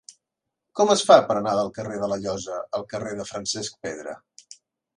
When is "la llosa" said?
2.13-2.57